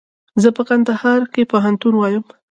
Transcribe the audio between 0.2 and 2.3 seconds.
زه په کندهار کښي پوهنتون وایم.